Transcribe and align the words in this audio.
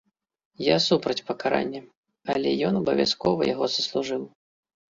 Я 0.67 0.77
супраць 0.85 1.25
пакарання, 1.27 1.81
але 2.35 2.57
ён 2.71 2.81
абавязкова 2.81 3.41
яго 3.53 3.65
заслужыў. 3.75 4.29